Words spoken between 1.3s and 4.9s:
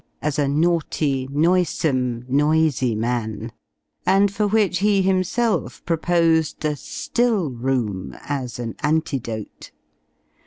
noisome, noisy man; and for which